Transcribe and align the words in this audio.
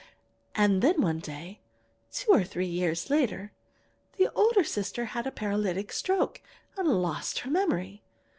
"And 0.55 0.81
then 0.81 0.99
one 0.99 1.19
day, 1.19 1.59
two 2.11 2.31
or 2.31 2.43
three 2.43 2.65
years 2.65 3.11
later, 3.11 3.51
the 4.17 4.33
older 4.33 4.63
sister 4.63 5.05
had 5.13 5.27
a 5.27 5.31
paralytic 5.31 5.91
stroke 5.91 6.41
and 6.75 6.87
lost 6.87 7.41
her 7.41 7.51
memory. 7.51 8.01